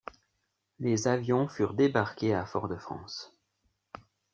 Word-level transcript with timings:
Les 0.79 1.07
avions 1.07 1.47
furent 1.47 1.75
débarqués 1.75 2.33
à 2.33 2.47
Fort-de-France. 2.47 3.37